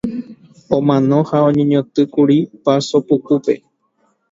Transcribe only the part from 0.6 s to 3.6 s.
Omano ha oñeñotỹkuri Paso Pukúpe.